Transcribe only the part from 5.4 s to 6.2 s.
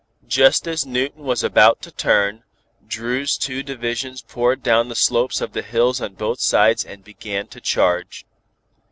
of the hills on